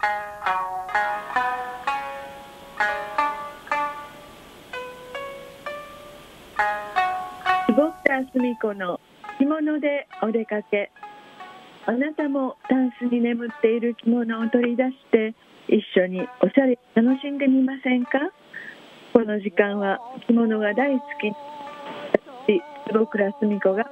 [0.00, 0.08] 坪
[8.02, 8.98] 倉澄子の
[9.38, 10.90] 着物でお出かけ。
[11.84, 15.34] あなたもタンスに眠っている着物を取り出して
[15.68, 18.32] 一緒におしゃれ楽しんでみませんか？
[19.12, 21.30] この時間は着物が大好き。
[22.46, 23.84] 私坪倉澄子が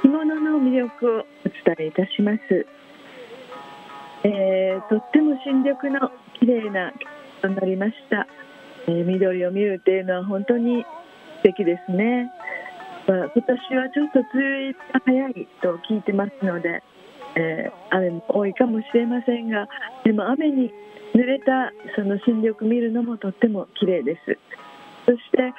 [0.00, 1.24] 着物の魅力をお
[1.66, 2.66] 伝えいたします、
[4.24, 8.26] えーとっても新緑の綺麗な着物になりました、
[8.86, 10.84] えー緑を見るというのは本当に
[11.42, 12.30] 素敵ですね。
[13.08, 16.82] まあ、今年はちょっと梅雨入りが早いと聞いてますので、
[17.36, 19.68] えー雨も多いかもしれませんが
[20.04, 20.70] でも雨に
[21.14, 24.38] 濡れたその新緑見るのもとっても綺麗です。
[25.06, 25.54] そして、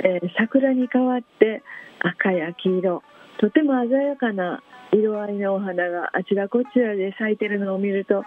[0.00, 1.62] えー桜に変わって
[2.00, 3.02] 赤や黄色
[3.38, 8.22] とても鮮やかな色合いのお花があちらこちらで咲いてるのを見ると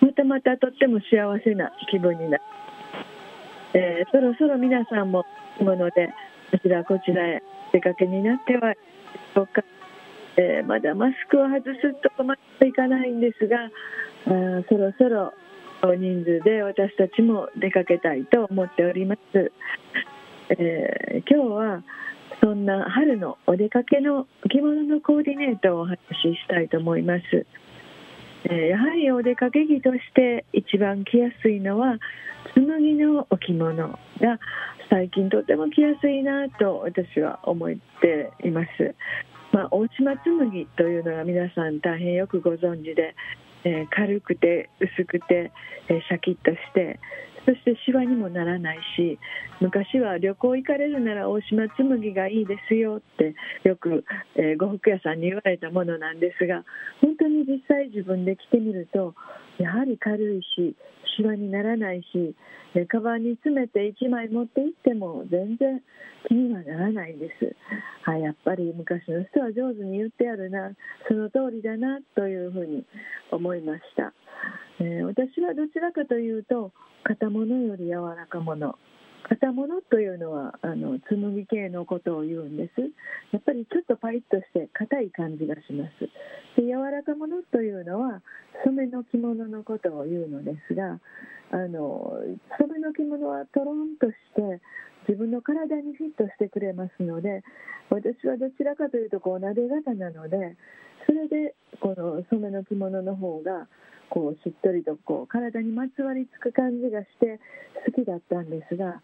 [0.00, 2.42] またまたとっても幸せな気分になる、
[3.74, 5.24] えーそろそろ皆さんも
[5.58, 6.10] 着物で
[6.52, 7.42] あちらこちらへ
[7.72, 8.78] 出かけになってはいかがで
[9.34, 9.62] しょうか、
[10.36, 13.70] えーまだマスクを外すとこまでいかないんですがあ
[14.68, 15.32] そろそろ
[15.96, 19.20] 人数で私たちも出かけたいと思っております、
[20.50, 21.82] えー今日は
[22.42, 27.46] そんな春のお出かけの着物のコーディネートをお話ししたいと思います。
[28.52, 31.98] やはりお出かけ着として一番着やすいのは
[32.54, 33.96] 紬のお着物が
[34.90, 37.70] 最近とても着やすいなと私は思っ
[38.00, 38.94] ています、
[39.52, 43.14] まあ、大島紬というのが皆さん大変よくご存知で、
[43.64, 45.52] えー軽くて薄くて、
[45.88, 46.98] えーシャキッとして
[47.44, 49.18] そしてシワにもならないし
[49.60, 53.34] 昔は旅行行かれるなら大島紬がいいですよって
[53.68, 54.04] よく、
[54.36, 56.64] えー呉服屋さんに言われたものなんですが
[57.00, 59.14] 本当に実際自分で着てみると
[59.58, 60.76] やはり軽いし
[61.16, 62.34] シワにならないし
[62.74, 65.82] えカバンに詰めて1枚持って行っても全然
[66.26, 67.54] 気にはならないんです。
[68.04, 70.72] あやっぱり昔の人は上手に言ってあるな
[71.06, 72.84] その通りだなというふうに
[73.30, 74.12] 思いました、
[74.80, 76.72] えー私はどちらかというと
[77.04, 78.78] 型物より柔らかもの。
[79.28, 82.80] 型物というのはあの紬系のことを言うんです。
[83.30, 86.10] やっぱりちょっとパリッとして硬い感じがします。
[86.56, 88.20] で柔らかものというのは
[88.64, 90.98] 染めの着物のことを言うのですが
[91.50, 92.18] あの
[92.58, 94.60] 染めの着物はとろんとして
[95.08, 97.42] 自分の体にフィットしてくれますので
[97.90, 100.56] 私はどちらかというとこうなで型なので
[101.06, 103.66] それでこの染めの着物の方が
[104.08, 107.40] こうしっとりとこう体にまつわりつく感じがして
[107.84, 109.02] 好きだったんですが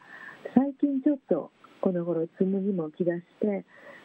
[0.55, 1.51] 最近ちょっと
[1.81, 3.65] この頃紬も着だして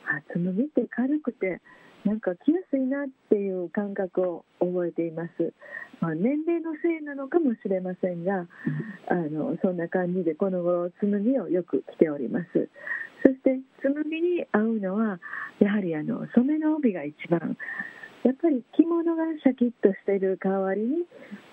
[0.10, 1.62] あ紬って軽くて
[2.04, 5.54] なんか着やすいなっていう感覚を覚えています、
[6.02, 8.48] まあ、年齢のせいなのかもしれませんが
[9.08, 12.70] あのそんな感じでこの頃紬をよく着ております。
[13.24, 15.20] そして紬に合うのは
[15.60, 17.56] やはりあの染めの帯が一番
[18.24, 21.06] やっぱり着物がシャキッとしている代わりに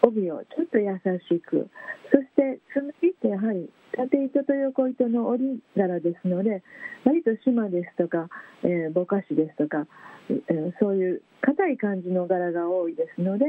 [0.03, 0.95] 帯をちょっと優
[1.29, 1.69] しく
[2.13, 6.63] そして紬ってやはり縦糸と横糸の織り柄ですので
[7.05, 8.29] 割と島ですとか、
[8.63, 9.87] えーぼかしですとか、
[10.29, 13.47] えーそういう硬い感じの柄が多いですので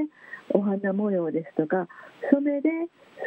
[0.54, 1.88] お花模様ですとか
[2.32, 2.70] 染めで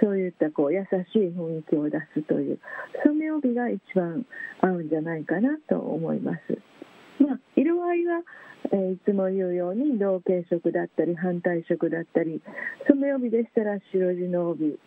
[0.03, 0.83] そういったこう優
[1.13, 2.59] しい雰囲気を出すという
[3.05, 4.27] 染め帯が一番
[4.61, 6.59] 合うんじゃないかなと思います。
[8.07, 8.23] は、
[8.73, 12.43] えーいつも言うように同系色だったり反対色だったり
[12.89, 14.79] 染め帯でしたら白地の帯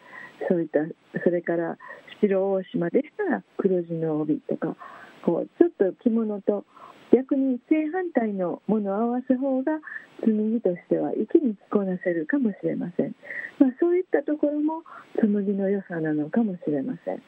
[0.50, 0.80] そういった
[1.24, 1.78] それから
[2.22, 4.76] 白大島でしたら黒地の帯とか
[5.24, 6.66] こうちょっと着物と
[7.14, 9.80] 逆に正反対のものを合わせ方が
[10.26, 13.16] 紬としては一気に着こなせるかもしれません、
[13.60, 14.84] まあ、そういったところも
[15.22, 17.18] 紬の良さなのかもしれません。
[17.18, 17.22] ち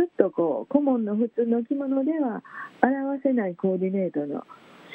[0.00, 2.42] ょっとこう顧問の普通の着物では
[2.82, 4.44] 表せないコーディネートの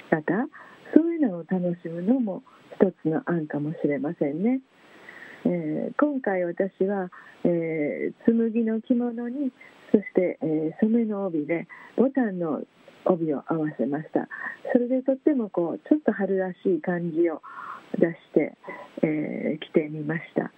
[0.10, 0.48] 方
[0.96, 2.44] そういうのを楽しむのも
[2.80, 4.62] 一つの案かもしれませんね。
[5.46, 7.10] えー今回私は、
[7.44, 9.52] えー紬の着物に
[9.92, 12.62] そして、えー染めの帯でボタンの
[13.06, 14.28] 帯を合わせました
[14.74, 17.42] それでとってもこうちょっと春らしい感じを
[17.98, 18.58] 出して、
[19.04, 20.52] えー着てみました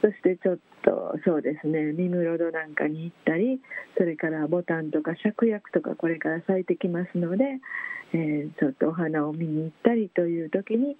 [0.00, 3.60] そしてちょっとそうですね三室戸なんかに行ったり
[3.98, 7.44] それからボタンとか芍薬とかこれから咲いてきますので、
[8.12, 10.96] えーちょっとお花を見に行ったりという時に、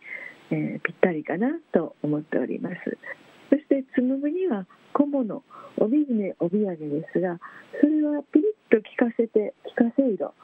[0.50, 2.76] えーぴったりかなと思っております。
[3.50, 5.42] そして紬には小物
[5.78, 7.38] 帯締め帯揚げですが
[7.80, 10.34] それはピリッと効かせて効かせ色。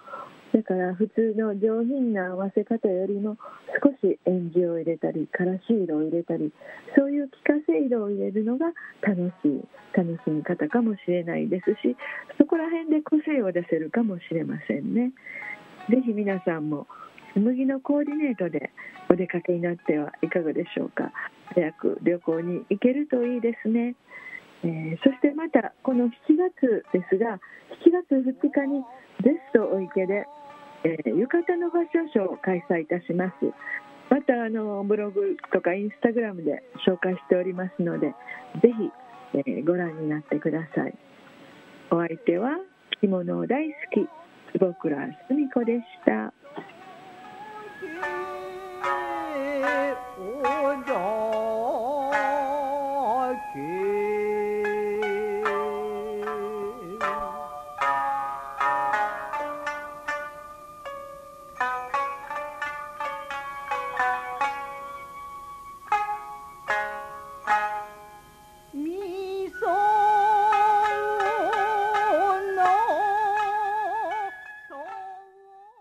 [0.53, 3.37] だから普通の上品な合わせ方よりも
[3.83, 6.53] 少しエンジを入れたりからし色を入れたり
[6.97, 8.67] そういう効かせ色を入れるのが
[9.03, 11.97] 楽しい楽しみ方かもしれないですし
[12.39, 15.13] そこら辺で個性を出せるかもしれませんね。
[15.89, 16.87] ぜひ皆さんも
[17.35, 18.71] 麦のコーディネートで
[19.11, 21.13] お出かけになってはいかがでしょうか
[21.55, 23.95] 早く旅行に行けるといいですね、
[24.65, 27.39] えー、そしてまたこの7月ですが
[27.85, 28.83] 7月2日に
[29.23, 30.27] ベストお池で、
[30.85, 33.53] えー、浴衣のファッションショーを開催いたします
[34.09, 38.15] またあのブログとかインスタグラムで紹介しておりますので
[38.63, 38.91] ぜひ、
[39.35, 40.95] えー、ご覧になってください
[41.91, 42.59] お相手は
[43.01, 44.09] 着物大好き
[44.59, 44.97] 坪倉
[45.29, 46.33] 澄子でした。
[53.27, 53.86] 我家。